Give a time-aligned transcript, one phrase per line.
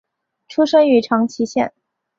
[0.47, 1.71] 出身于长崎县。